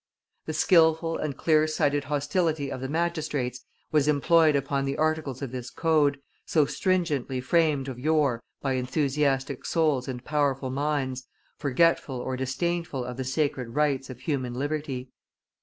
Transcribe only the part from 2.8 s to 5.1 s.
the magistrates was employed upon the